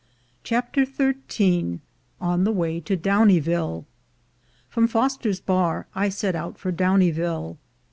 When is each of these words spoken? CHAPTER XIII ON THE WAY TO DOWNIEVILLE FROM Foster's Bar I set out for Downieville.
CHAPTER 0.43 0.83
XIII 0.83 1.79
ON 2.19 2.43
THE 2.43 2.51
WAY 2.51 2.79
TO 2.79 2.97
DOWNIEVILLE 2.97 3.85
FROM 4.67 4.87
Foster's 4.87 5.39
Bar 5.39 5.85
I 5.93 6.09
set 6.09 6.33
out 6.35 6.57
for 6.57 6.71
Downieville. 6.71 7.59